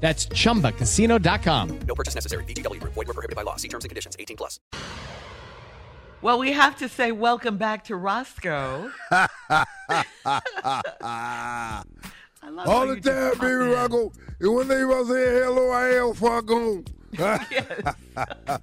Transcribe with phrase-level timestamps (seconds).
[0.00, 1.78] That's chumbacasino.com.
[1.86, 2.44] No purchase necessary.
[2.44, 2.94] VGW Group.
[2.94, 3.56] Void were prohibited by law.
[3.56, 4.16] See terms and conditions.
[4.18, 4.58] 18 plus.
[6.22, 8.90] Well, we have to say welcome back to Roscoe.
[9.10, 9.26] I
[12.48, 13.70] love All the time, baby in.
[13.70, 14.12] Rocco.
[14.40, 16.84] And one day I say hello, I am far gone.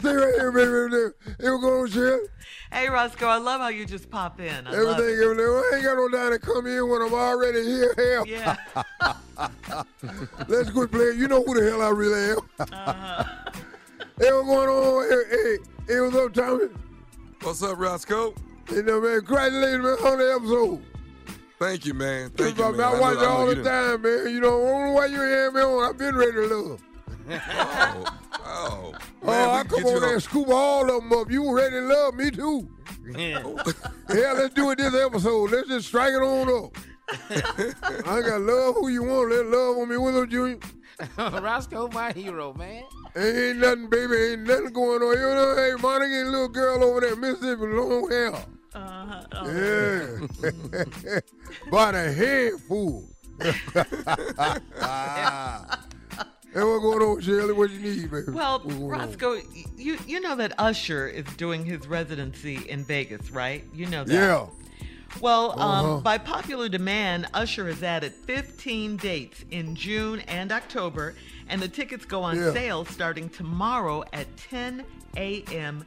[0.00, 1.12] Stay right here, baby.
[1.40, 2.20] Here we go, Shell.
[2.72, 4.66] Hey, Roscoe, I love how you just pop in.
[4.66, 5.22] I love Everything, it.
[5.24, 5.46] everything.
[5.46, 7.94] I ain't got no time to come in when I'm already here.
[7.96, 8.26] Hell.
[8.26, 8.56] Yeah.
[10.48, 11.18] Let's quit playing.
[11.18, 12.38] You know who the hell I really am.
[12.58, 13.24] Uh-huh.
[14.18, 15.10] hey, what's going on?
[15.10, 15.56] Hey, hey,
[15.88, 16.64] hey, what's up, Tommy?
[17.42, 18.34] What's up, Roscoe?
[18.68, 20.82] Hey, no, man, congratulations, man, on the episode.
[21.58, 22.30] Thank you, man.
[22.30, 22.80] Thank you, man.
[22.80, 24.28] I know- watch it know all the done- time, man.
[24.34, 25.84] You know, I don't know why you ain't had me on.
[25.88, 26.82] I've been ready to love.
[27.48, 28.18] Oh,
[29.22, 31.30] oh, Oh, I come can on there and scoop all of them up.
[31.30, 32.68] You were ready to love me, too.
[33.16, 35.50] yeah, let's do it this episode.
[35.50, 36.76] Let's just strike it on up.
[38.06, 39.30] I got love who you want.
[39.30, 40.58] Let love on me with them, Junior.
[41.18, 42.82] Roscoe, my hero, man.
[43.16, 44.16] Ain't nothing, baby.
[44.16, 45.16] Ain't nothing going on.
[45.16, 48.32] You know, hey, Monica, and little girl over there, Mississippi, long hair.
[48.74, 49.22] Uh-huh.
[49.46, 51.20] Yeah.
[51.70, 53.08] By the handful.
[56.56, 57.52] Hey, what's going on, Shirley?
[57.52, 58.32] What you need, baby?
[58.32, 58.88] Well, on?
[58.88, 59.42] Roscoe,
[59.76, 63.62] you you know that Usher is doing his residency in Vegas, right?
[63.74, 64.14] You know that.
[64.14, 64.46] Yeah.
[65.20, 65.96] Well, Uh-huh.
[65.96, 71.14] um, by popular demand, Usher has added 15 dates in June and October,
[71.50, 72.54] and the tickets go on Yeah.
[72.54, 74.82] sale starting tomorrow at 10
[75.18, 75.84] a.m.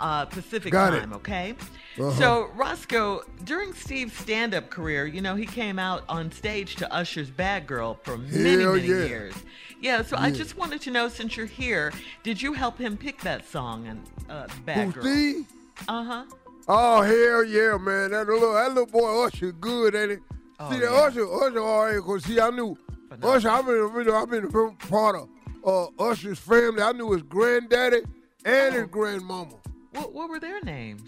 [0.00, 1.00] Uh, Pacific Got it.
[1.00, 1.12] time.
[1.12, 1.54] Okay.
[1.98, 2.10] Uh-huh.
[2.18, 7.30] So Roscoe, during Steve's stand-up career, you know he came out on stage to Usher's
[7.30, 9.04] "Bad Girl" for many, Hell many yeah.
[9.04, 9.34] years.
[9.80, 10.02] Yeah.
[10.02, 11.92] So I just wanted to know, since you're here,
[12.24, 15.02] did you help him pick that song and uh, "Bad Who, Girl"?
[15.04, 15.46] Steve?
[15.88, 16.24] Uh huh.
[16.68, 18.12] Oh, hell yeah, man.
[18.12, 20.18] That little, that little boy Usher good, ain't it?
[20.60, 20.96] Oh, see, that yeah.
[20.96, 22.76] Usher, Usher all right, because, see, I knew
[23.22, 25.28] Usher, I've been, you know, I've been a part of
[25.64, 26.80] uh, Usher's family.
[26.82, 28.02] I knew his granddaddy
[28.44, 28.78] and Oh.
[28.80, 29.54] his grandmama.
[29.92, 31.02] What, what were their names?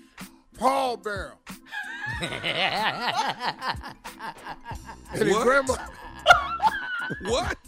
[0.59, 1.35] Paul Bearer.
[2.23, 2.33] and
[5.13, 5.43] his What?
[5.45, 5.75] grandma.
[7.23, 7.59] What?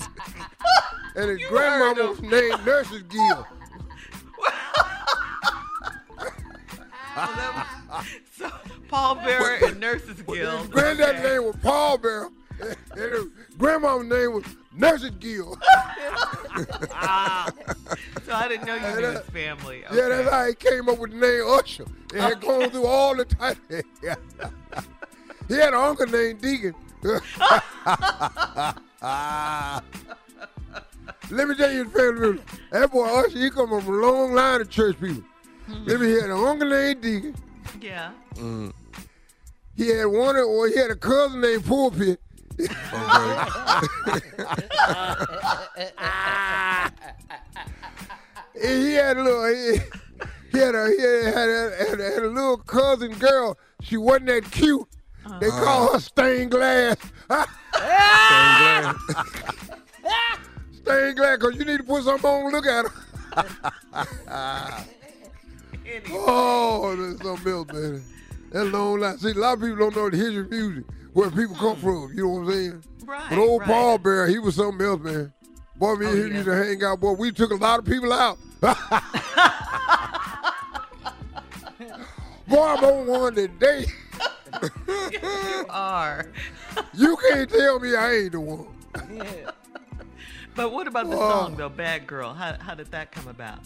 [1.14, 3.46] And his You grandmama was named Nurses Gill.
[8.38, 8.50] So
[8.88, 10.70] Paul Bearer and Nurses His Guild.
[10.70, 12.28] granddad's name was Paul Bearer.
[12.60, 12.76] And
[13.12, 13.24] his
[13.58, 14.44] grandmama's name was
[14.74, 15.56] Nurses Gill.
[16.92, 17.50] Ah,
[18.26, 19.80] so I didn't know you Yeah, knew his that- family.
[19.82, 20.30] Yeah, that's Okay.
[20.30, 21.84] how he came up with the name Usher.
[22.14, 23.56] It had gone through all the time.
[25.48, 26.74] he had an uncle named Deacon.
[31.30, 32.38] Let me tell you the family.
[32.70, 35.22] That boy Usher, he come from a long line of church people.
[35.84, 37.34] Let me hear an uncle named Deacon.
[37.80, 38.10] Yeah.
[39.76, 42.20] He had one, or he had a cousin named Pulpit.
[42.58, 42.68] He
[48.94, 49.46] had a little.
[49.46, 49.78] He,
[50.52, 53.58] he had a he had a, had, a, had a little cousin girl.
[53.82, 54.86] She wasn't that cute.
[55.40, 55.64] They uh-huh.
[55.64, 56.96] call her stained glass.
[56.98, 58.96] stained glass.
[60.72, 62.52] stained glass, cause you need to put something on.
[62.52, 62.92] Look at her.
[66.10, 68.15] oh, that's something else,
[68.52, 68.64] man.
[68.64, 69.18] That long line.
[69.18, 71.80] See, a lot of people don't know the history of music, where people come mm.
[71.80, 72.10] from.
[72.14, 72.84] You know what I'm saying?
[73.04, 73.30] Right.
[73.30, 73.68] But old right.
[73.68, 75.32] Paul Bear, he was something else, man.
[75.76, 76.34] Boy, me and oh, him yeah.
[76.34, 77.00] used to hang out.
[77.00, 78.38] Boy, we took a lot of people out.
[82.48, 83.86] Boy, I'm on one today.
[85.12, 86.26] You are.
[86.94, 88.66] You can't tell me I ain't the one.
[89.12, 89.50] yeah.
[90.54, 91.30] But what about the Oh.
[91.30, 92.32] song though, "Bad Girl"?
[92.34, 93.60] How how did that come about?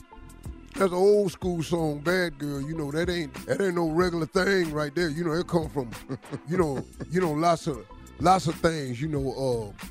[0.81, 2.63] That's an old school song, Bad Girl.
[2.63, 5.11] You know, that ain't that ain't no regular thing right there.
[5.11, 5.91] You know, it come from,
[6.49, 7.85] you know, you know, lots of
[8.19, 8.99] lots of things.
[8.99, 9.87] You know, uh,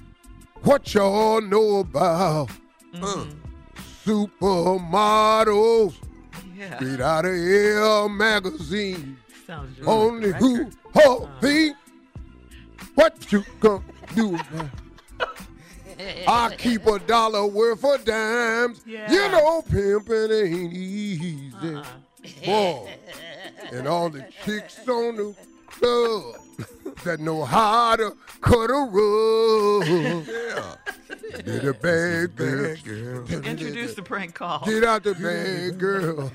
[0.63, 2.49] what y'all know about
[2.95, 3.25] uh,
[4.03, 5.93] supermodels
[6.57, 6.75] Yeah.
[6.77, 9.19] straight out of Elle magazine.
[9.45, 11.73] Sounds Only who, who, oh, me,
[12.95, 13.83] what you gonna
[14.15, 14.39] do?
[15.99, 16.23] Man?
[16.27, 18.81] I keep a dollar worth of dimes.
[18.85, 19.11] Yeah.
[19.11, 21.51] You know, pimping ain't easy.
[21.61, 21.83] Uh-uh.
[22.45, 22.89] Boy.
[23.71, 25.35] And all the chicks on the
[25.67, 26.35] club
[27.03, 30.27] that know how to cut a rug.
[30.27, 30.75] Yeah.
[31.45, 32.75] Did a bad girl.
[32.75, 33.27] Bad girl.
[33.45, 34.63] Introduce the prank call.
[34.65, 36.31] Get out the bad girl.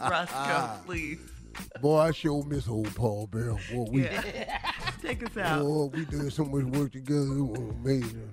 [0.00, 1.18] Roscoe, please.
[1.80, 3.58] Boy, I sure miss old Paul Bell.
[3.72, 4.72] Boy, we, Yeah.
[5.00, 5.62] Take us out.
[5.62, 7.20] boy, we did so much work together.
[7.20, 8.30] Oh, it was amazing.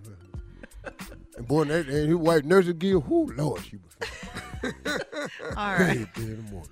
[1.38, 4.74] And boy, that, and his wife, Nurse Gill, whoo, Lord, she was fine.
[5.57, 6.69] All Hey, in the morning.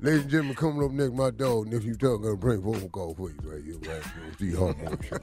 [0.00, 3.14] Ladies and gentlemen, coming up next, my dog, nephew Tuck, gonna bring a phone call
[3.14, 4.32] for you right here, right here.
[4.38, 5.18] The Hormone Show.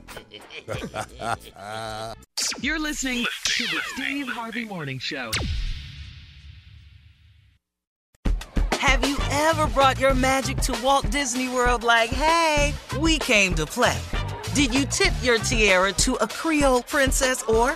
[2.62, 5.32] You're listening to the Steve Harvey Morning Show.
[8.72, 13.66] Have you ever brought your magic to Walt Disney World like, hey, we came to
[13.66, 13.98] play?
[14.56, 17.76] Did you tip your tiara to a Creole princess or